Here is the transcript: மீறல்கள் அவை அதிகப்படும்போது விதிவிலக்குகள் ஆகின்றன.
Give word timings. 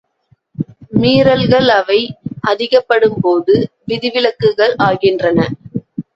மீறல்கள் 0.93 1.67
அவை 1.71 1.99
அதிகப்படும்போது 2.43 3.55
விதிவிலக்குகள் 3.87 4.75
ஆகின்றன. 4.81 5.39